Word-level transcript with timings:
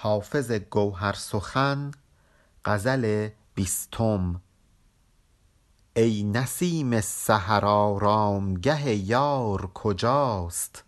حافظ 0.00 0.52
گوهر 0.52 1.12
سخن 1.12 1.90
غزل 2.64 3.28
بیستم. 3.54 4.40
ای 5.96 6.22
نسیم 6.22 7.00
سحر 7.00 7.64
آرامگه 7.64 8.94
یار 8.94 9.70
کجاست؟ 9.74 10.84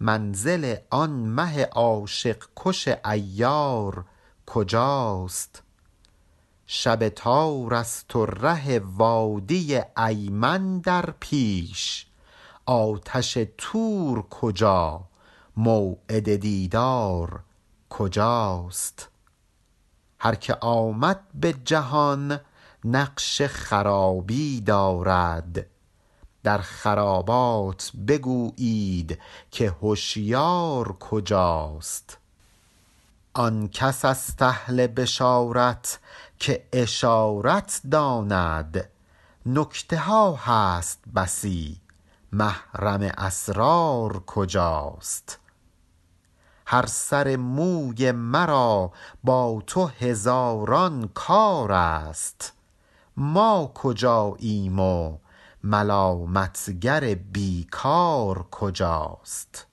منزل 0.00 0.76
آن 0.90 1.10
مه 1.10 1.64
عاشق 1.64 2.44
کش 2.56 2.88
عیار 2.88 4.04
کجاست؟ 4.46 5.62
شب 6.66 7.08
تار 7.08 7.74
است 7.74 8.16
و 8.16 8.26
ره 8.26 8.78
وادی 8.78 9.80
ایمن 9.96 10.78
در 10.78 11.14
پیش. 11.20 12.06
آتش 12.66 13.38
طور 13.58 14.22
کجا؟ 14.22 15.04
موعد 15.56 16.36
دیدار 16.36 17.44
کجاست؟ 17.90 19.08
هر 20.18 20.34
که 20.34 20.54
آمد 20.60 21.20
به 21.34 21.52
جهان 21.52 22.40
نقش 22.84 23.42
خرابی 23.42 24.60
دارد. 24.60 25.66
در 26.42 26.58
خرابات 26.58 27.92
بگویید 28.08 29.18
که 29.50 29.74
هشیار 29.82 30.92
کجاست. 30.92 32.18
آن 33.34 33.68
کس 33.68 34.04
است 34.04 34.42
اهل 34.42 34.86
بشارت 34.86 35.98
که 36.38 36.68
اشارت 36.72 37.80
داند. 37.90 38.90
نکته 39.46 39.98
ها 39.98 40.34
هست 40.34 40.98
بسی 41.14 41.80
محرم 42.32 43.12
اسرار 43.16 44.22
کجاست؟ 44.26 45.38
هر 46.66 46.86
سر 46.86 47.36
موی 47.36 48.12
مرا 48.12 48.92
با 49.24 49.62
تو 49.66 49.86
هزاران 49.86 51.10
کار 51.14 51.72
است. 51.72 52.52
ما 53.16 53.72
کجاییم 53.74 54.78
و 54.78 55.18
ملامتگر 55.64 57.14
بی 57.14 57.66
کار 57.70 58.46
کجاست؟ 58.50 59.66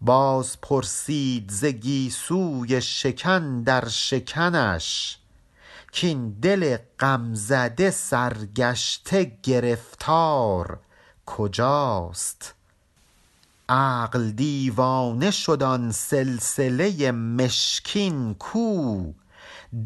باز 0.00 0.60
پرسید 0.60 1.50
ز 1.50 1.64
گیسوی 1.64 2.80
شکن 2.80 3.62
در 3.62 3.88
شکنش 3.88 5.18
کاین 6.00 6.30
دل 6.30 6.76
غم 6.98 7.34
زده 7.34 7.90
سرگشته 7.90 9.38
گرفتار 9.42 10.78
کجاست؟ 11.26 12.54
عقل 13.72 14.30
دیوانه 14.30 15.30
شد 15.30 15.62
آن 15.62 15.92
سلسله 15.92 17.12
مشکین 17.12 18.34
کو. 18.34 19.12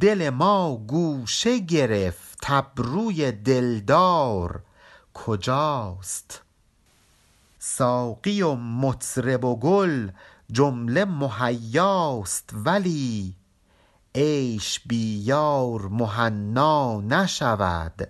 دل 0.01 0.31
ما 0.31 0.77
گوشه 0.77 1.59
گرفت 1.59 2.39
ابروی 2.49 3.33
دلدار. 3.33 4.63
کجاست؟ 5.15 6.43
ساقی 7.59 8.43
و 8.43 8.55
مطرب 8.55 9.45
و 9.45 9.57
گل 9.57 10.11
جمله 10.53 11.05
مهیاست 11.05 12.51
ولی 12.53 13.37
عیش 14.15 14.81
بی 14.81 15.33
مهنا 15.91 17.01
نشود. 17.01 18.09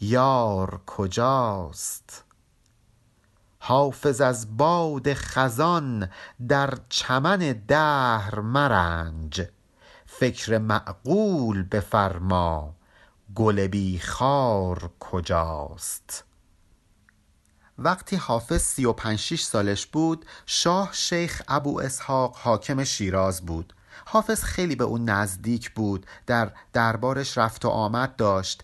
یار 0.00 0.80
کجاست؟ 0.86 2.25
حافظ 3.68 4.20
از 4.20 4.56
باد 4.56 5.14
خزان 5.14 6.08
در 6.48 6.74
چمن 6.88 7.62
دهر 7.68 8.40
مرنج. 8.40 9.48
فکر 10.06 10.58
معقول 10.58 11.62
بفرما 11.62 12.74
گل 13.34 13.66
بی 13.66 13.98
خار 13.98 14.90
کجاست؟ 15.00 16.24
وقتی 17.78 18.16
حافظ 18.16 18.62
سی 18.62 18.84
و 18.84 18.92
پنج 18.92 19.34
سالش 19.34 19.86
بود 19.86 20.26
شاه 20.46 20.88
شیخ 20.92 21.42
ابواسحاق 21.48 22.36
حاکم 22.36 22.84
شیراز 22.84 23.46
بود. 23.46 23.72
حافظ 24.06 24.44
خیلی 24.44 24.76
به 24.76 24.84
اون 24.84 25.04
نزدیک 25.04 25.70
بود 25.70 26.06
در 26.26 26.52
دربارش 26.72 27.38
رفت 27.38 27.64
و 27.64 27.68
آمد 27.68 28.16
داشت. 28.16 28.62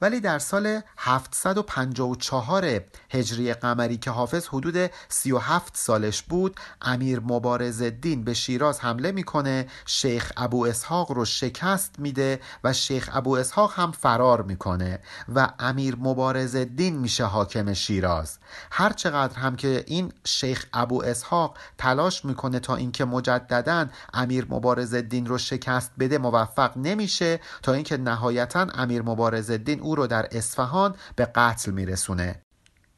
ولی 0.00 0.20
در 0.20 0.38
سال 0.38 0.80
754 0.98 2.80
هجری 3.10 3.52
قمری 3.52 3.96
که 3.96 4.10
حافظ 4.10 4.46
حدود 4.46 4.90
37 5.08 5.76
سالش 5.76 6.22
بود 6.22 6.56
امیر 6.82 7.20
مبارز 7.20 7.82
الدین 7.82 8.24
به 8.24 8.34
شیراز 8.34 8.80
حمله 8.80 9.12
می‌کنه 9.12 9.66
شیخ 9.86 10.32
ابو 10.36 10.66
اسحاق 10.66 11.12
رو 11.12 11.24
شکست 11.24 11.94
میده 11.98 12.40
و 12.64 12.72
شیخ 12.72 13.10
ابو 13.12 13.36
اسحاق 13.36 13.72
هم 13.76 13.92
فرار 13.92 14.42
می‌کنه 14.42 14.98
و 15.34 15.48
امیر 15.58 15.96
مبارز 15.96 16.56
الدین 16.56 16.98
میشه 16.98 17.24
حاکم 17.24 17.72
شیراز. 17.72 18.38
هر 18.70 18.92
چقدر 18.92 19.38
هم 19.38 19.56
که 19.56 19.84
این 19.86 20.12
شیخ 20.24 20.66
ابو 20.72 21.02
اسحاق 21.02 21.58
تلاش 21.78 22.24
می‌کنه 22.24 22.60
تا 22.60 22.76
اینکه 22.76 23.04
مجددا 23.04 23.86
امیر 24.14 24.46
مبارز 24.50 24.94
الدین 24.94 25.26
رو 25.26 25.38
شکست 25.38 25.90
بده 25.98 26.18
موفق 26.18 26.76
نمیشه 26.76 27.40
تا 27.62 27.72
اینکه 27.72 27.96
نهایتا 27.96 28.66
امیر 28.74 29.02
مبارز 29.02 29.50
الدین 29.50 29.80
او 29.88 29.94
رو 29.94 30.06
در 30.06 30.28
اصفهان 30.32 30.94
به 31.16 31.24
قتل 31.24 31.70
میرسونه. 31.70 32.42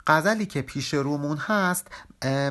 غزلی 0.06 0.46
که 0.46 0.62
پیش 0.62 0.94
رومون 0.94 1.36
هست 1.36 1.86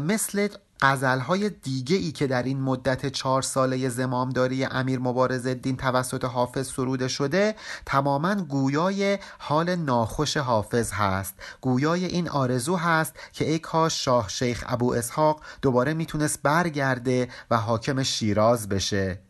مثل 0.01 0.47
غزلهای 0.81 1.49
دیگه 1.49 1.95
ای 1.95 2.11
که 2.11 2.27
در 2.27 2.43
این 2.43 2.61
مدت 2.61 3.05
چهار 3.05 3.41
ساله 3.41 3.89
زمامداری 3.89 4.65
امیر 4.65 4.99
مبارز 4.99 5.47
الدین 5.47 5.77
توسط 5.77 6.25
حافظ 6.25 6.67
سروده 6.67 7.07
شده 7.07 7.55
تماما 7.85 8.35
گویای 8.35 9.19
حال 9.39 9.75
ناخوش 9.75 10.37
حافظ 10.37 10.91
هست. 10.91 11.33
گویای 11.61 12.05
این 12.05 12.29
آرزو 12.29 12.75
هست 12.75 13.15
که 13.33 13.49
ای 13.49 13.59
کاش 13.59 14.05
شاه 14.05 14.29
شیخ 14.29 14.63
ابو 14.67 14.93
اسحاق 14.93 15.41
دوباره 15.61 15.93
می‌تونست 15.93 16.41
برگرده 16.43 17.27
و 17.51 17.57
حاکم 17.57 18.03
شیراز 18.03 18.69
بشه. 18.69 19.28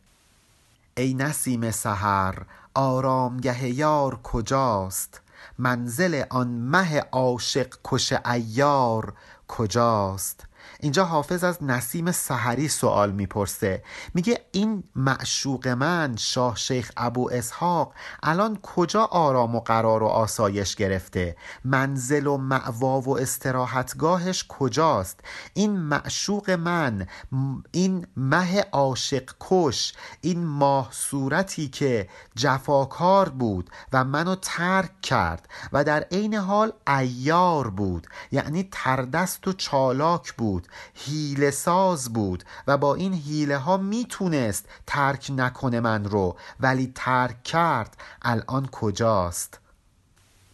ای 1.00 1.14
نسیم 1.14 1.72
سحر 1.72 2.46
آرامگه 2.76 3.70
یار 3.70 4.20
کجاست؟ 4.24 5.22
منزل 5.58 6.24
آن 6.30 6.48
مه 6.48 7.00
عاشق 7.00 7.74
کش 7.84 8.14
عیار 8.26 9.14
کجاست؟ 9.48 10.48
اینجا 10.80 11.06
حافظ 11.06 11.44
از 11.44 11.64
نسیم 11.64 12.12
سحری 12.12 12.68
سوال 12.68 13.12
می‌پرسه. 13.12 13.84
میگه 14.14 14.46
این 14.52 14.84
معشوق 14.96 15.68
من 15.68 16.16
شاه 16.16 16.56
شیخ 16.56 16.92
ابو 16.98 17.32
اسحاق 17.32 17.94
الان 18.24 18.60
کجا 18.62 19.04
آرام 19.04 19.56
و 19.56 19.60
قرار 19.60 20.04
و 20.04 20.08
آسایش 20.08 20.76
گرفته؟ 20.76 21.36
منزل 21.66 22.28
و 22.28 22.38
معوا 22.38 23.02
و 23.02 23.20
استراحتگاهش 23.20 24.46
کجاست؟ 24.50 25.20
این 25.54 25.80
معشوق 25.80 26.50
من 26.50 27.08
این 27.72 28.08
مه 28.18 28.66
عاشق 28.72 29.30
کش 29.40 29.94
این 30.22 30.46
ماه 30.46 30.88
صورتی 30.92 31.68
که 31.68 32.10
جفاکار 32.36 33.30
بود 33.30 33.70
و 33.94 34.04
منو 34.04 34.36
ترک 34.36 35.02
کرد 35.02 35.50
و 35.74 35.84
در 35.84 36.04
عین 36.12 36.34
حال 36.34 36.72
ایار 36.88 37.70
بود 37.70 38.08
یعنی 38.32 38.70
تردست 38.72 39.48
و 39.48 39.54
چالاک 39.54 40.34
بود. 40.34 40.49
هیله 40.94 41.52
ساز 41.52 42.14
بود 42.14 42.44
و 42.68 42.78
با 42.78 42.96
این 42.96 43.14
هیله 43.14 43.58
ها 43.58 43.78
می‌تونست 43.78 44.66
ترک 44.88 45.32
نکنه 45.36 45.80
من 45.80 46.06
رو 46.06 46.36
ولی 46.60 46.92
ترک 46.96 47.44
کرد 47.44 47.98
الان 48.22 48.68
کجاست؟ 48.72 49.60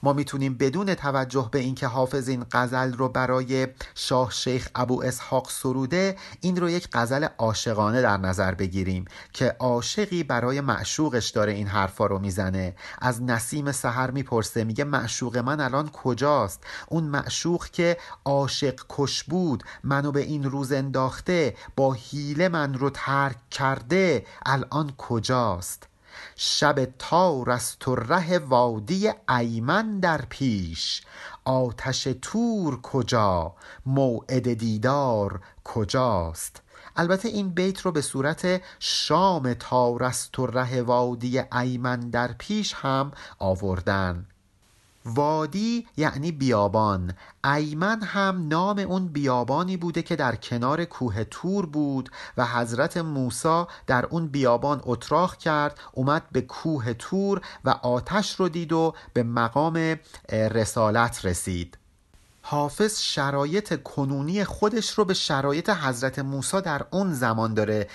ما 0.06 0.14
می‌تونیم 0.14 0.58
بدون 0.58 0.94
توجه 0.96 1.50
به 1.52 1.60
اینکه 1.60 1.88
حافظ 1.88 2.30
این 2.30 2.46
غزل 2.52 2.94
رو 2.94 3.10
برای 3.10 3.68
شاه 3.96 4.32
شیخ 4.32 4.70
ابو 4.76 5.04
اسحاق 5.04 5.50
سروده 5.50 6.16
این 6.42 6.58
رو 6.58 6.70
یک 6.70 6.88
غزل 6.94 7.28
عاشقانه 7.38 8.02
در 8.02 8.18
نظر 8.18 8.56
بگیریم 8.56 9.06
که 9.34 9.56
عاشقی 9.60 10.24
برای 10.24 10.62
معشوقش 10.62 11.30
داره 11.30 11.52
این 11.52 11.68
حرفا 11.68 12.06
رو 12.06 12.20
می‌زنه. 12.20 12.76
از 13.02 13.24
نسیم 13.24 13.72
سحر 13.72 14.12
می‌پرسه 14.12 14.64
میگه 14.64 14.84
معشوق 14.84 15.38
من 15.38 15.60
الان 15.60 15.90
کجاست؟ 15.90 16.64
اون 16.88 17.04
معشوق 17.04 17.66
که 17.66 17.98
عاشق 18.26 18.80
کش 18.90 19.24
بود 19.24 19.64
منو 19.84 20.12
به 20.12 20.22
این 20.22 20.44
روز 20.44 20.72
انداخته 20.72 21.56
با 21.76 21.94
حیله 21.94 22.50
من 22.50 22.74
رو 22.74 22.90
ترک 22.90 23.50
کرده 23.50 24.26
الان 24.46 24.94
کجاست؟ 24.98 25.95
شب 26.36 26.86
تار 27.00 27.50
است 27.50 27.88
و 27.88 27.96
ره 27.96 28.40
وادی 28.40 29.12
ایمن 29.30 30.00
در 30.00 30.22
پیش. 30.30 31.02
آتش 31.46 32.08
طور 32.22 32.82
کجا؟ 32.82 33.56
موعد 33.86 34.54
دیدار 34.54 35.40
کجاست؟ 35.64 36.62
البته 36.96 37.30
این 37.30 37.50
بیت 37.50 37.82
رو 37.82 37.92
به 37.92 38.02
صورت 38.02 38.62
شام 38.80 39.54
تار 39.54 40.04
است 40.04 40.40
و 40.40 40.46
ره 40.46 40.82
وادی 40.82 41.40
ایمن 41.40 42.00
در 42.00 42.34
پیش 42.34 42.74
هم 42.74 43.12
آوردن. 43.40 44.26
وادی 45.06 45.88
یعنی 45.98 46.32
بیابان. 46.32 47.14
ایمن 47.56 48.02
هم 48.02 48.48
نام 48.48 48.80
اون 48.80 49.08
بیابانی 49.08 49.78
بوده 49.78 50.02
که 50.02 50.16
در 50.16 50.36
کنار 50.36 50.86
کوه 50.86 51.24
تور 51.24 51.66
بود 51.66 52.10
و 52.38 52.46
حضرت 52.46 52.98
موسی 52.98 53.64
در 53.88 54.06
اون 54.06 54.28
بیابان 54.28 54.82
اتراق 54.84 55.38
کرد 55.38 55.80
اومد 55.94 56.24
به 56.32 56.42
کوه 56.42 56.94
تور 56.94 57.42
و 57.66 57.70
آتش 57.70 58.36
رو 58.36 58.50
دید 58.50 58.74
و 58.74 58.94
به 59.14 59.24
مقام 59.24 59.96
رسالت 60.32 61.26
رسید. 61.26 61.78
حافظ 62.48 63.02
شرایط 63.02 63.84
کنونی 63.84 64.44
خودش 64.44 64.92
رو 64.92 65.06
به 65.06 65.14
شرایط 65.14 65.70
حضرت 65.70 66.20
موسی 66.20 66.62
در 66.62 66.86
اون 66.92 67.14
زمان 67.14 67.54
داره 67.54 67.88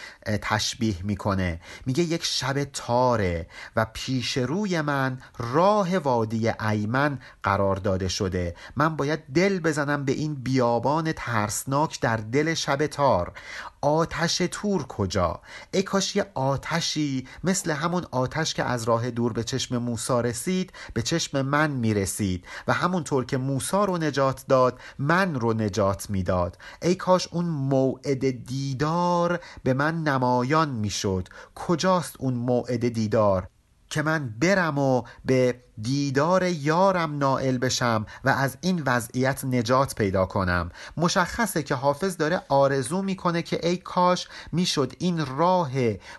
تشبیه 0.42 0.96
می‌کنه. 1.02 1.60
میگه 1.86 2.02
یک 2.02 2.24
شب 2.24 2.64
تاره 2.64 3.46
و 3.76 3.86
پیش 3.92 4.36
روی 4.36 4.80
من 4.80 5.18
راه 5.38 5.98
وادی 5.98 6.48
ایمن 6.48 7.18
قرار 7.42 7.76
داده 7.76 8.08
شده. 8.08 8.54
من 8.76 8.96
باید 8.96 9.20
دل 9.34 9.60
بزنم 9.60 10.04
به 10.04 10.12
این 10.12 10.34
بیابان 10.34 11.12
ترسناک 11.12 12.00
در 12.00 12.16
دل 12.16 12.54
شب 12.54 12.86
تار. 12.86 13.32
آتش 13.80 14.36
تور 14.50 14.82
کجا؟ 14.82 15.40
ای 15.70 15.82
کاش 15.82 16.16
یه 16.16 16.26
آتشی 16.34 17.28
مثل 17.44 17.70
همون 17.70 18.06
آتش 18.10 18.54
که 18.54 18.64
از 18.64 18.84
راه 18.84 19.10
دور 19.10 19.32
به 19.32 19.44
چشم 19.44 19.78
موسا 19.78 20.20
رسید 20.20 20.72
به 20.94 21.02
چشم 21.02 21.42
من 21.42 21.70
می‌رسید 21.70 22.44
و 22.68 22.72
همونطور 22.72 23.24
که 23.24 23.36
موسا 23.36 23.84
رو 23.84 23.98
نجات 23.98 24.39
داد 24.48 24.78
من 24.98 25.34
رو 25.34 25.52
نجات 25.52 26.10
می‌داد. 26.10 26.58
ای 26.82 26.94
کاش 26.94 27.28
اون 27.32 27.44
موعد 27.44 28.46
دیدار 28.46 29.40
به 29.62 29.74
من 29.74 30.02
نمایان 30.02 30.68
می‌شد. 30.68 31.28
کجاست 31.54 32.16
اون 32.18 32.34
موعد 32.34 32.88
دیدار؟ 32.88 33.48
که 33.90 34.02
من 34.02 34.34
برم 34.40 34.78
و 34.78 35.02
به 35.24 35.60
دیدار 35.82 36.42
یارم 36.42 37.18
نائل 37.18 37.58
بشم 37.58 38.06
و 38.24 38.28
از 38.28 38.58
این 38.60 38.82
وضعیت 38.86 39.44
نجات 39.44 39.94
پیدا 39.94 40.26
کنم. 40.26 40.70
مشخصه 40.96 41.62
که 41.62 41.74
حافظ 41.74 42.16
داره 42.16 42.42
آرزو 42.48 43.02
می‌کنه 43.02 43.42
که 43.42 43.68
ای 43.68 43.76
کاش 43.76 44.28
می‌شد 44.52 44.92
این 44.98 45.26
راه 45.26 45.70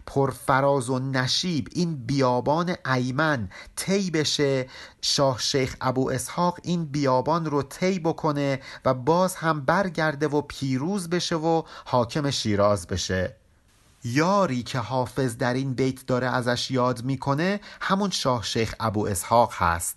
پرفراز 0.06 0.90
و 0.90 1.00
نشیب 1.00 1.68
این 1.72 2.06
بیابان 2.06 2.76
ایمن 2.96 3.50
طی 3.76 4.12
بشه. 4.12 4.70
شاه 5.02 5.40
شیخ 5.40 5.76
ابو 5.82 6.10
اسحاق 6.10 6.60
این 6.64 6.86
بیابان 6.86 7.46
رو 7.46 7.64
طی 7.64 8.00
بکنه 8.00 8.60
و 8.86 8.94
باز 8.94 9.36
هم 9.36 9.62
برگرده 9.66 10.28
و 10.28 10.42
پیروز 10.42 11.10
بشه 11.10 11.36
و 11.36 11.64
حاکم 11.86 12.30
شیراز 12.30 12.88
بشه. 12.88 13.41
یاری 14.04 14.64
که 14.64 14.80
حافظ 14.80 15.38
در 15.38 15.54
این 15.54 15.74
بیت 15.74 16.06
داره 16.06 16.28
ازش 16.28 16.72
یاد 16.72 17.04
می‌کنه 17.04 17.60
همون 17.82 18.10
شاه 18.10 18.44
شیخ 18.44 18.76
ابو 18.80 19.08
اسحاق 19.08 19.54
هست. 19.56 19.96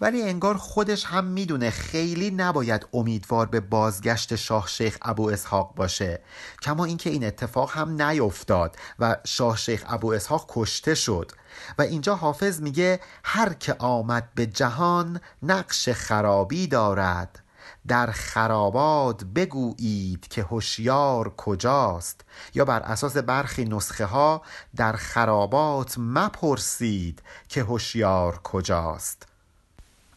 ولی 0.00 0.22
انگار 0.22 0.56
خودش 0.56 1.04
هم 1.04 1.24
می‌دونه 1.24 1.70
خیلی 1.70 2.30
نباید 2.30 2.86
امیدوار 2.92 3.46
به 3.46 3.60
بازگشت 3.60 4.36
شاه 4.36 4.68
شیخ 4.68 4.98
ابو 5.02 5.28
اسحاق 5.28 5.74
باشه. 5.74 6.20
کما 6.62 6.84
اینکه 6.84 7.10
این 7.10 7.24
اتفاق 7.24 7.70
هم 7.72 8.02
نیفتاد 8.02 8.76
و 8.98 9.16
شاه 9.24 9.56
شیخ 9.56 9.84
ابو 9.88 10.12
اسحاق 10.12 10.46
کشته 10.48 10.94
شد. 10.94 11.32
و 11.78 11.82
اینجا 11.82 12.14
حافظ 12.14 12.60
میگه 12.60 13.00
هر 13.24 13.52
که 13.52 13.74
آمد 13.78 14.28
به 14.34 14.46
جهان 14.46 15.20
نقش 15.42 15.88
خرابی 15.88 16.66
دارد. 16.66 17.42
در 17.88 18.10
خرابات 18.10 19.24
بگویید 19.24 20.28
که 20.28 20.42
هوشیار 20.42 21.34
کجاست 21.36 22.20
یا 22.54 22.64
بر 22.64 22.80
اساس 22.80 23.16
برخی 23.16 23.64
نسخه 23.64 24.04
ها 24.04 24.42
در 24.76 24.92
خرابات 24.92 25.94
مپرسید 25.98 27.22
که 27.48 27.62
هوشیار 27.62 28.40
کجاست. 28.42 29.26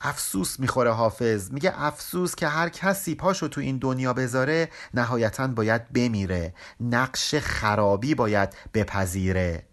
افسوس 0.01 0.60
می‌خوره 0.60 0.92
حافظ 0.92 1.51
میگه 1.51 1.74
افسوس 1.75 2.36
که 2.36 2.48
هر 2.48 2.69
کسی 2.69 3.15
پاشو 3.15 3.48
تو 3.48 3.62
این 3.62 3.77
دنیا 3.77 4.13
بذاره 4.13 4.69
نهایتا 4.94 5.48
باید 5.48 5.94
بمیره 5.94 6.54
نقش 6.80 7.36
خرابی 7.36 8.15
باید 8.15 8.50
بپذیره. 8.74 9.65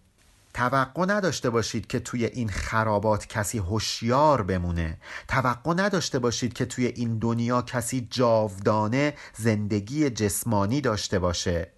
توقع 0.53 1.05
نداشته 1.05 1.49
باشید 1.49 1.87
که 1.87 1.99
توی 1.99 2.25
این 2.25 2.49
خرابات 2.49 3.27
کسی 3.27 3.57
هوشیار 3.57 4.41
بمونه. 4.41 4.97
توقع 5.27 5.73
نداشته 5.73 6.19
باشید 6.19 6.53
که 6.53 6.65
توی 6.65 6.85
این 6.85 7.19
دنیا 7.19 7.61
کسی 7.61 8.07
جاودانه 8.09 9.13
زندگی 9.37 10.09
جسمانی 10.09 10.81
داشته 10.81 11.19
باشه. 11.19 11.71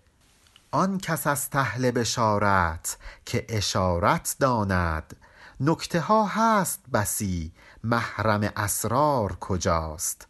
آن 0.71 0.97
کس 0.97 1.27
از 1.27 1.49
تهل 1.49 1.91
بشارت 1.91 2.97
که 3.25 3.45
اشارت 3.49 4.35
داند. 4.39 5.15
نکته 5.59 5.99
ها 5.99 6.25
هست 6.25 6.79
بسی 6.93 7.51
محرم 7.83 8.51
اسرار 8.55 9.37
کجاست؟ 9.39 10.27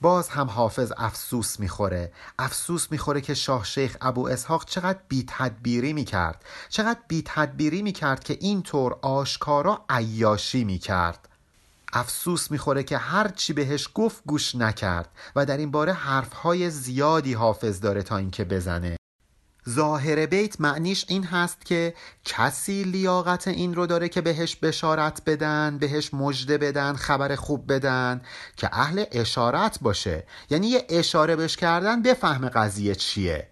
باز 0.00 0.28
هم 0.28 0.46
حافظ 0.50 0.92
افسوس 0.96 1.60
می‌خوره. 1.60 2.12
افسوس 2.38 2.86
می‌خوره 2.90 3.20
که 3.20 3.34
شاه 3.34 3.64
شیخ 3.64 3.96
ابو 4.00 4.28
اسحاق 4.28 4.64
چقدر 4.64 4.98
بی 5.08 5.24
تدبیری 5.28 5.92
می‌کرد. 5.92 6.44
چقدر 6.68 7.00
بی 7.08 7.22
تدبیری 7.26 7.82
می‌کرد 7.82 8.24
که 8.24 8.38
اینطور 8.40 8.96
آشکارا 9.02 9.84
عیاشی 9.88 10.64
می‌کرد. 10.64 11.28
افسوس 11.92 12.50
می‌خوره 12.50 12.82
که 12.82 12.98
هر 12.98 13.28
چی 13.28 13.52
بهش 13.52 13.88
گفت 13.94 14.22
گوش 14.26 14.54
نکرد 14.54 15.08
و 15.36 15.46
در 15.46 15.56
این 15.56 15.70
باره 15.70 15.92
حرفهای 15.92 16.70
زیادی 16.70 17.32
حافظ 17.32 17.80
داره 17.80 18.02
تا 18.02 18.16
اینکه 18.16 18.44
بزنه. 18.44 18.95
ظاهر 19.68 20.26
بیت 20.26 20.60
معنیش 20.60 21.04
این 21.08 21.24
هست 21.24 21.66
که 21.66 21.94
کسی 22.24 22.82
لیاقت 22.82 23.48
این 23.48 23.74
رو 23.74 23.86
داره 23.86 24.08
که 24.08 24.20
بهش 24.20 24.56
بشارت 24.56 25.22
بدن 25.26 25.78
بهش 25.78 26.14
مژده 26.14 26.58
بدن 26.58 26.94
خبر 26.94 27.36
خوب 27.36 27.72
بدن 27.72 28.20
که 28.56 28.68
اهل 28.72 29.04
اشارت 29.12 29.78
باشه. 29.80 30.24
یعنی 30.50 30.66
یه 30.66 30.86
اشاره 30.88 31.36
بش 31.36 31.56
کردن 31.56 32.02
بفهم 32.02 32.48
قضیه 32.48 32.94
چیه. 32.94 33.48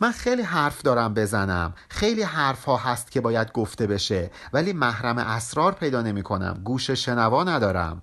من 0.00 0.12
خیلی 0.12 0.42
حرف 0.42 0.82
دارم 0.82 1.14
بزنم. 1.14 1.74
خیلی 1.88 2.22
حرف 2.22 2.64
ها 2.64 2.76
هست 2.76 3.10
که 3.10 3.20
باید 3.20 3.52
گفته 3.52 3.86
بشه 3.86 4.30
ولی 4.52 4.72
محرم 4.72 5.18
اسرار 5.18 5.72
پیدا 5.72 6.02
نمی 6.02 6.22
کنم 6.22 6.60
گوش 6.64 6.90
شنوا 6.90 7.44
ندارم. 7.44 8.02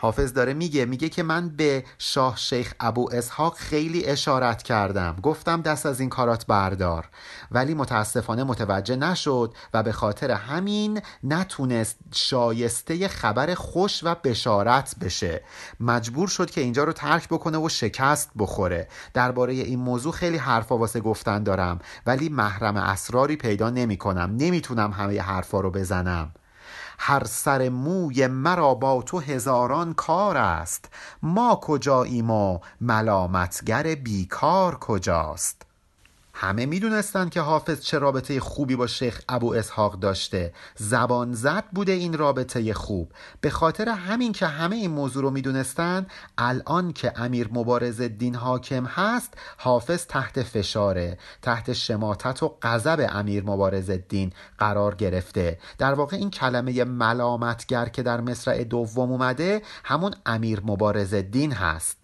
حافظ 0.00 0.32
داره 0.32 0.54
میگه 0.54 0.84
میگه 0.84 1.08
که 1.08 1.22
من 1.22 1.48
به 1.48 1.84
شاه 1.98 2.36
شیخ 2.36 2.74
ابو 2.80 3.10
اسحاق 3.12 3.56
خیلی 3.56 4.04
اشارت 4.04 4.62
کردم. 4.62 5.16
گفتم 5.22 5.62
دست 5.62 5.86
از 5.86 6.00
این 6.00 6.08
کارات 6.08 6.46
بردار. 6.46 7.08
ولی 7.50 7.74
متاسفانه 7.74 8.44
متوجه 8.44 8.96
نشد 8.96 9.54
و 9.74 9.82
به 9.82 9.92
خاطر 9.92 10.30
همین 10.30 11.00
نتونست 11.24 11.96
شایسته 12.12 13.08
خبر 13.08 13.54
خوش 13.54 14.00
و 14.04 14.14
بشارت 14.14 14.94
بشه. 15.00 15.42
مجبور 15.80 16.28
شد 16.28 16.50
که 16.50 16.60
اینجا 16.60 16.84
رو 16.84 16.92
ترک 16.92 17.28
بکنه 17.28 17.58
و 17.58 17.68
شکست 17.68 18.30
بخوره. 18.38 18.88
درباره 19.14 19.52
این 19.52 19.78
موضوع 19.78 20.12
خیلی 20.12 20.36
حرفا 20.36 20.78
واسه 20.78 21.00
گفتن 21.00 21.42
دارم. 21.42 21.78
ولی 22.06 22.28
محرم 22.28 22.76
اسراری 22.76 23.36
پیدا 23.36 23.70
نمی 23.70 23.96
کنم 23.96 24.36
نمی‌تونم 24.36 24.92
همه 24.92 25.20
حرفا 25.20 25.60
رو 25.60 25.70
بزنم. 25.70 26.32
هر 26.98 27.24
سر 27.24 27.68
موی 27.68 28.26
مرا 28.26 28.74
با 28.74 29.02
تو 29.02 29.18
هزاران 29.18 29.94
کار 29.94 30.36
است. 30.36 30.88
ما 31.22 31.58
کجاییم 31.62 32.30
و 32.30 32.58
ملامتگر 32.80 33.94
بیکار 33.94 34.78
کجاست؟ 34.78 35.67
همه 36.40 36.66
می‌دونستند 36.66 37.30
که 37.30 37.40
حافظ 37.40 37.80
چه 37.80 37.98
رابطه 37.98 38.40
خوبی 38.40 38.76
با 38.76 38.86
شیخ 38.86 39.20
ابو 39.28 39.54
اسحاق 39.54 39.98
داشته. 39.98 40.52
زبان 40.76 41.32
زد 41.32 41.64
بوده 41.72 41.92
این 41.92 42.18
رابطه 42.18 42.74
خوب. 42.74 43.12
به 43.40 43.50
خاطر 43.50 43.88
همین 43.88 44.32
که 44.32 44.46
همه 44.46 44.76
این 44.76 44.90
موضوع 44.90 45.22
رو 45.22 45.30
می‌دونستند 45.30 46.10
الان 46.38 46.92
که 46.92 47.12
امیر 47.16 47.48
مبارز 47.52 48.00
الدین 48.00 48.34
حاکم 48.34 48.84
هست 48.86 49.34
حافظ 49.56 50.06
تحت 50.06 50.42
فشاره. 50.42 51.18
تحت 51.42 51.72
شماتت 51.72 52.42
و 52.42 52.56
غضب 52.62 53.06
امیر 53.12 53.44
مبارز 53.44 53.90
الدین 53.90 54.32
قرار 54.58 54.94
گرفته. 54.94 55.58
در 55.78 55.94
واقع 55.94 56.16
این 56.16 56.30
کلمه 56.30 56.84
ملامتگر 56.84 57.88
که 57.88 58.02
در 58.02 58.20
مصرع 58.20 58.64
دوم 58.64 59.12
اومده 59.12 59.62
همون 59.84 60.14
امیر 60.26 60.60
مبارز 60.64 61.14
الدین 61.14 61.52
هست. 61.52 61.97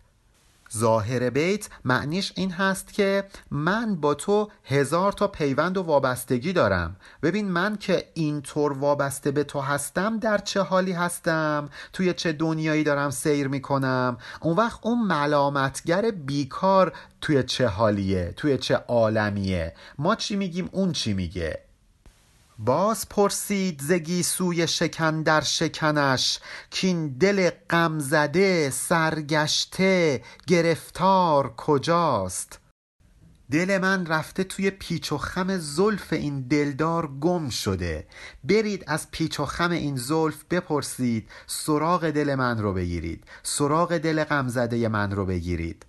ظاهر 0.77 1.31
بیت 1.31 1.69
معنیش 1.85 2.33
این 2.37 2.51
هست 2.51 2.93
که 2.93 3.25
من 3.51 3.97
با 3.97 4.15
تو 4.15 4.51
هزار 4.65 5.13
تا 5.13 5.29
پیوند 5.29 5.77
و 5.77 5.83
وابستگی 5.83 6.53
دارم. 6.53 6.97
ببین 7.23 7.51
من 7.51 7.77
که 7.77 8.05
اینطور 8.15 8.73
وابسته 8.73 9.31
به 9.31 9.45
تو 9.45 9.61
هستم 9.61 10.19
در 10.19 10.39
چه 10.39 10.61
حالی 10.61 10.93
هستم؟ 10.93 11.69
توی 11.93 12.15
چه 12.15 12.33
دنیایی 12.33 12.85
دارم 12.85 13.11
سیر 13.11 13.49
می‌کنم؟ 13.49 14.19
اون 14.41 14.57
وقت 14.57 14.79
اون 14.83 15.07
ملامتگر 15.07 16.11
بیکار 16.11 16.93
توی 17.21 17.43
چه 17.43 17.67
حالیه؟ 17.67 18.35
توی 18.37 18.59
چه 18.59 18.75
عالمیه؟ 18.75 19.75
ما 19.99 20.15
چی 20.15 20.37
میگیم؟ 20.37 20.69
اون 20.73 20.93
چی 20.93 21.15
میگه؟ 21.15 21.64
باز 22.59 23.09
پرسید 23.09 23.83
زگی 23.83 24.23
سوی 24.23 24.67
شکن 24.67 25.23
در 25.23 25.41
شکنش 25.41 26.39
کین 26.71 27.09
دل 27.09 27.51
غم 27.71 27.99
زده 27.99 28.71
سرگشته 28.71 30.23
گرفتار 30.47 31.55
کجاست؟ 31.57 32.59
دل 33.51 33.79
من 33.79 34.07
رفته 34.07 34.45
توی 34.45 34.71
پیچ 34.71 35.13
و 35.13 35.19
خم 35.19 35.59
زلف 35.59 36.13
این 36.13 36.41
دلدار 36.41 37.07
گم 37.21 37.49
شده. 37.49 38.07
برید 38.45 38.85
از 38.87 39.11
پیچ 39.11 39.41
و 39.41 39.45
خم 39.45 39.71
این 39.71 39.97
زلف 39.97 40.45
بپرسید 40.45 41.29
سراغ 41.47 42.11
دل 42.11 42.35
من 42.35 42.59
رو 42.59 42.73
بگیرید 42.73 43.25
سراغ 43.43 43.99
دل 43.99 44.25
غمزده 44.25 44.89
من 44.89 45.11
رو 45.11 45.27
بگیرید. 45.27 45.87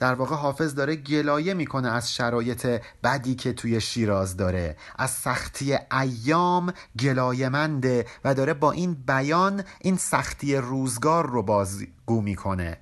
در 0.00 0.14
واقع 0.14 0.36
حافظ 0.36 0.74
داره 0.74 0.96
گلایه 0.96 1.54
می‌کنه 1.54 1.88
از 1.88 2.12
شرایط 2.12 2.80
بدی 3.04 3.34
که 3.34 3.52
توی 3.52 3.80
شیراز 3.80 4.36
داره. 4.36 4.76
از 4.98 5.10
سختی 5.10 5.78
ایام 6.00 6.72
گلایه 7.00 7.48
منده 7.48 8.06
و 8.24 8.34
داره 8.34 8.54
با 8.54 8.72
این 8.72 8.94
بیان 8.94 9.64
این 9.80 9.96
سختی 9.96 10.56
روزگار 10.56 11.26
رو 11.26 11.42
بازگو 11.42 12.20
می‌کنه. 12.20 12.78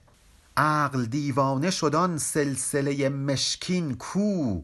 عقل 0.57 1.05
دیوانه 1.05 1.71
شدان 1.71 2.19
سلسله 2.19 3.09
مشکین 3.09 3.95
کو 3.95 4.63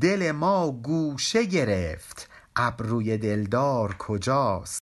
دل 0.00 0.32
ما 0.32 0.70
گوشه 0.70 1.44
گرفت. 1.44 2.28
ابروی 2.56 3.18
دلدار 3.18 3.94
کجاست؟ 3.98 4.87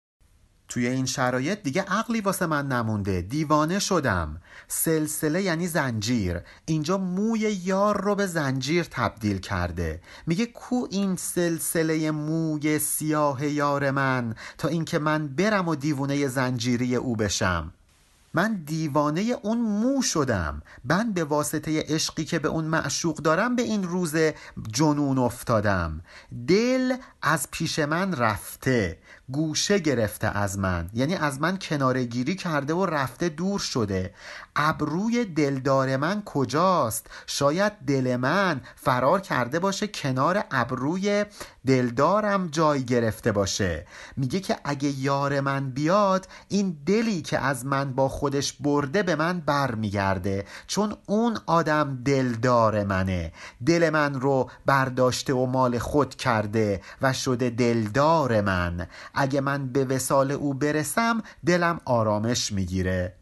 توی 0.69 0.87
این 0.87 1.05
شرایط 1.05 1.63
دیگه 1.63 1.81
عقلی 1.81 2.21
واسه 2.21 2.45
من 2.45 2.67
نمونده. 2.67 3.21
دیوانه 3.21 3.79
شدم. 3.79 4.41
سلسله 4.67 5.41
یعنی 5.41 5.67
زنجیر. 5.67 6.39
اینجا 6.65 6.97
موی 6.97 7.39
یار 7.39 8.01
رو 8.01 8.15
به 8.15 8.25
زنجیر 8.25 8.83
تبدیل 8.83 9.37
کرده. 9.37 10.01
میگه 10.27 10.45
کو 10.45 10.87
این 10.91 11.15
سلسله 11.15 12.11
موی 12.11 12.79
سیاه 12.79 13.45
یار 13.45 13.91
من 13.91 14.35
تا 14.57 14.67
اینکه 14.67 14.99
من 14.99 15.27
برم 15.27 15.67
و 15.67 15.75
دیوانه 15.75 16.27
زنجیری 16.27 16.95
او 16.95 17.15
بشم. 17.15 17.73
من 18.33 18.63
دیوانه 18.65 19.21
اون 19.41 19.57
مو 19.57 20.01
شدم. 20.01 20.61
من 20.83 21.11
به 21.11 21.23
واسطه 21.23 21.81
عشقی 21.81 22.25
که 22.25 22.39
به 22.39 22.47
اون 22.47 22.65
معشوق 22.65 23.17
دارم 23.17 23.55
به 23.55 23.61
این 23.61 23.83
روز 23.83 24.15
جنون 24.71 25.17
افتادم. 25.17 26.01
دل 26.47 26.95
از 27.21 27.51
پیش 27.51 27.79
من 27.79 28.13
رفته 28.13 28.97
گوشه 29.31 29.79
گرفته 29.79 30.27
از 30.27 30.59
من. 30.59 30.89
یعنی 30.93 31.15
از 31.15 31.41
من 31.41 31.57
کنارگیری 31.57 32.35
کرده 32.35 32.73
و 32.73 32.85
رفته 32.85 33.29
دور 33.29 33.59
شده. 33.59 34.13
ابروی 34.55 35.25
دلدار 35.25 35.97
من 35.97 36.21
کجاست؟ 36.25 37.07
شاید 37.27 37.73
دل 37.87 38.15
من 38.15 38.61
فرار 38.75 39.21
کرده 39.21 39.59
باشه 39.59 39.87
کنار 39.87 40.43
ابروی 40.51 41.25
دلدارم 41.69 42.47
جای 42.47 42.83
گرفته 42.83 43.31
باشه. 43.31 43.85
میگه 44.17 44.39
که 44.39 44.57
اگه 44.63 44.89
یار 44.99 45.39
من 45.39 45.69
بیاد 45.69 46.27
این 46.47 46.77
دلی 46.85 47.21
که 47.21 47.39
از 47.39 47.65
من 47.65 47.93
با 47.93 48.09
خودش 48.09 48.53
برده 48.53 49.03
به 49.03 49.15
من 49.15 49.39
بر 49.39 49.75
میگرده 49.75 50.45
چون 50.67 50.95
اون 51.05 51.37
آدم 51.45 52.01
دلدار 52.05 52.83
منه. 52.83 53.33
دل 53.65 53.89
من 53.89 54.13
رو 54.13 54.49
برداشته 54.65 55.33
و 55.33 55.45
مال 55.45 55.77
خود 55.77 56.15
کرده 56.15 56.81
و 57.01 57.13
شده 57.13 57.49
دلدار 57.49 58.41
من. 58.41 58.87
اگه 59.13 59.41
من 59.41 59.67
به 59.67 59.85
وسال 59.85 60.31
او 60.31 60.53
برسم 60.53 61.23
دلم 61.45 61.81
آرامش 61.85 62.51
می‌گیره. 62.51 63.15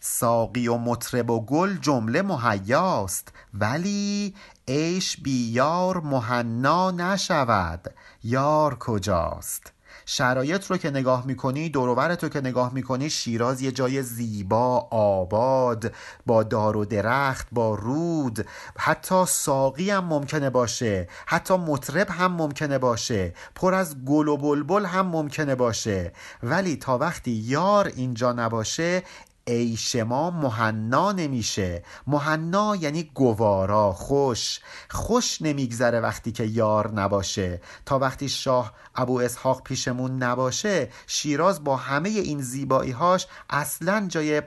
ساقی 0.00 0.68
و 0.68 0.76
مطرب 0.76 1.30
و 1.30 1.46
گل 1.46 1.76
جمله 1.76 2.22
مهیاست 2.22 3.32
ولی 3.54 4.34
عیش 4.68 5.16
بی 5.16 5.50
یار 5.50 6.00
مهنا 6.00 6.90
نشود. 6.90 7.94
یار 8.24 8.78
کجاست؟ 8.78 9.72
شرایط 10.10 10.66
رو 10.66 10.76
که 10.76 10.90
نگاه 10.90 11.26
می‌کنی 11.26 11.68
دوروبرت 11.68 12.22
رو 12.22 12.28
که 12.28 12.40
نگاه 12.40 12.74
می‌کنی 12.74 13.10
شیراز 13.10 13.62
یه 13.62 13.72
جای 13.72 14.02
زیبا 14.02 14.88
آباد 14.90 15.92
با 16.26 16.42
دار 16.42 16.76
و 16.76 16.84
درخت 16.84 17.46
با 17.52 17.74
رود. 17.74 18.46
حتی 18.78 19.24
ساقی 19.26 19.90
هم 19.90 20.04
ممکنه 20.04 20.50
باشه. 20.50 21.08
حتی 21.26 21.56
مطرب 21.56 22.10
هم 22.10 22.32
ممکنه 22.32 22.78
باشه. 22.78 23.34
پر 23.54 23.74
از 23.74 24.04
گل 24.04 24.28
و 24.28 24.36
بلبل 24.36 24.84
هم 24.84 25.06
ممکنه 25.06 25.54
باشه. 25.54 26.12
ولی 26.42 26.76
تا 26.76 26.98
وقتی 26.98 27.30
یار 27.30 27.86
اینجا 27.86 28.32
نباشه 28.32 29.02
عیش 29.48 29.96
ما 29.96 30.30
مهنا 30.30 31.12
نمیشه. 31.12 31.82
مهنا 32.06 32.76
یعنی 32.76 33.10
گوارا 33.14 33.92
خوش. 33.92 34.60
خوش 34.90 35.42
نمیگذره 35.42 36.00
وقتی 36.00 36.32
که 36.32 36.44
یار 36.44 36.92
نباشه. 36.92 37.60
تا 37.86 37.98
وقتی 37.98 38.28
شاه 38.28 38.72
ابو 38.94 39.20
اسحاق 39.20 39.62
پیشمون 39.62 40.22
نباشه 40.22 40.88
شیراز 41.06 41.64
با 41.64 41.76
همه 41.76 42.08
این 42.08 42.42
زیبایی 42.42 42.90
هاش 42.90 43.26
اصلا 43.50 44.06
جای 44.08 44.42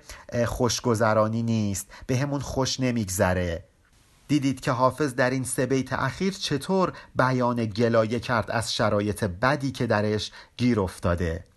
خوشگذرانی 0.48 1.44
نیست. 1.44 1.88
به 2.08 2.18
همون 2.18 2.42
خوش 2.42 2.80
نمیگذره. 2.80 3.64
دیدید 4.28 4.60
که 4.60 4.72
حافظ 4.72 5.14
در 5.16 5.30
این 5.30 5.44
سه 5.44 5.66
بیت 5.66 5.94
اخیر 5.94 6.34
چطور 6.34 6.94
بیان 7.16 7.66
گلایه 7.66 8.20
کرد 8.20 8.52
از 8.52 8.74
شرایط 8.74 9.24
بدی 9.24 9.72
که 9.72 9.88
درش 9.88 10.32
گیر 10.58 10.80
افتاده. 10.80 11.51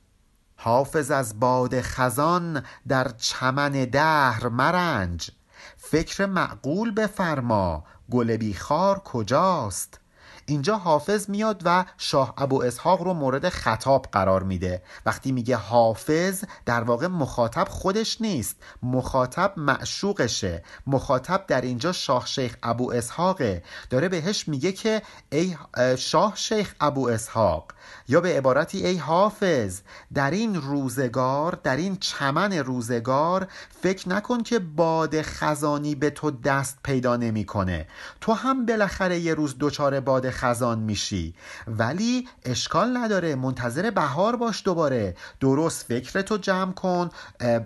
حافظ 0.57 1.11
از 1.11 1.41
باد 1.41 1.81
خزان 1.81 2.63
در 2.89 3.09
چمن 3.09 3.73
دهر 3.73 4.49
مرنج. 4.49 5.31
فکر 5.77 6.27
معقول 6.27 6.91
بفرما 6.91 7.85
گل 8.11 8.37
بیخار 8.37 8.99
کجاست؟ 8.99 10.01
اینجا 10.47 10.77
حافظ 10.77 11.31
میاد 11.31 11.63
و 11.65 11.85
شاه 11.99 12.35
ابو 12.39 12.63
اسحاق 12.63 13.03
رو 13.03 13.15
مورد 13.15 13.49
خطاب 13.49 14.07
قرار 14.13 14.43
میده. 14.43 14.83
وقتی 15.07 15.33
میگه 15.33 15.57
حافظ 15.57 16.45
در 16.67 16.83
واقع 16.83 17.07
مخاطب 17.07 17.69
خودش 17.69 18.21
نیست. 18.21 18.57
مخاطب 18.83 19.53
معشوقشه. 19.57 20.65
مخاطب 20.87 21.45
در 21.47 21.61
اینجا 21.61 21.93
شاه 21.93 22.27
شیخ 22.27 22.57
ابو 22.63 22.93
اسحاقه. 22.93 23.63
داره 23.91 24.09
بهش 24.09 24.49
میگه 24.49 24.73
که 24.73 25.03
ای 25.33 25.57
شاه 25.99 26.33
شیخ 26.37 26.75
ابو 26.81 27.09
اسحاق 27.09 27.73
یا 28.09 28.21
به 28.21 28.37
عبارتی 28.37 28.87
ای 28.87 28.97
حافظ 28.97 29.81
در 30.15 30.31
این 30.31 30.55
روزگار 30.55 31.59
در 31.63 31.77
این 31.77 31.97
چمن 31.97 32.53
روزگار 32.53 33.49
فکر 33.83 34.09
نکن 34.09 34.43
که 34.43 34.59
باد 34.59 35.23
خزانی 35.23 35.95
به 35.95 36.11
تو 36.11 36.31
دست 36.31 36.79
پیدا 36.83 37.17
نمی‌کنه. 37.17 37.87
تو 38.21 38.33
هم 38.33 38.67
بالاخره 38.67 39.19
یه 39.19 39.35
روز 39.35 39.57
دچار 39.61 40.01
باد 40.01 40.31
خزان 40.35 40.79
میشی. 40.79 41.35
ولی 41.67 42.29
اشکال 42.45 42.97
نداره. 42.97 43.35
منتظر 43.35 43.91
بهار 43.91 44.37
باش 44.37 44.63
دوباره. 44.65 45.17
درست 45.41 45.87
فکرتو 45.87 46.39
جمع 46.39 46.73
کن 46.73 47.11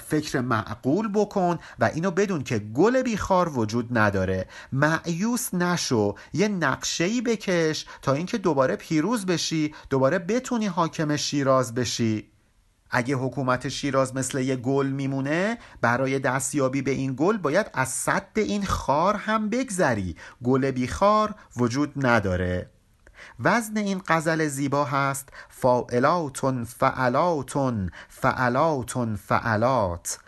فکر 0.09 0.41
معقول 0.41 1.09
بکن 1.15 1.59
و 1.79 1.85
اینو 1.85 2.11
بدون 2.11 2.45
که 2.45 2.59
گل 2.59 3.03
بیخار 3.03 3.49
وجود 3.49 3.99
نداره. 3.99 4.49
معیوس 4.73 5.55
نشو. 5.55 6.15
یه 6.33 6.49
نقشه 6.49 7.21
بکش 7.21 7.87
تا 8.03 8.13
اینکه 8.13 8.39
دوباره 8.39 8.77
پیروز 8.77 9.27
بشی 9.27 9.75
دوباره 9.91 10.19
بتونی 10.19 10.67
حاکم 10.67 11.17
شیراز 11.17 11.75
بشی. 11.75 12.38
اگه 12.91 13.17
حکومت 13.17 13.69
شیراز 13.69 14.15
مثل 14.17 14.39
یه 14.39 14.57
گل 14.57 14.87
میمونه 14.87 15.59
برای 15.81 16.19
دستیابی 16.19 16.83
به 16.83 16.91
این 16.91 17.15
گل 17.19 17.37
باید 17.37 17.71
از 17.75 17.89
صد 17.89 18.29
این 18.37 18.65
خار 18.65 19.17
هم 19.17 19.49
بگذری. 19.49 20.17
گل 20.45 20.71
بیخار 20.71 21.35
وجود 21.57 22.07
نداره. 22.07 22.71
وزن 23.41 23.77
این 23.77 24.03
غزل 24.09 24.47
زیبا 24.47 24.85
هست. 24.85 25.29
فاعلاتون 25.49 26.65
فعلاتون 26.65 27.91
فعلاتون 28.09 29.17
فعلات. 29.17 30.19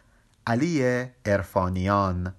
علی 0.46 1.06
ارفانیان. 1.24 2.34